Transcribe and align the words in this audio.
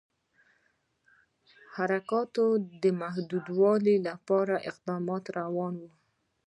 حرکتونو 1.73 2.63
د 2.81 2.83
محدودولو 3.01 3.93
لپاره 4.07 4.53
اقدامات 4.69 5.23
روان 5.39 5.73
وه. 5.81 5.91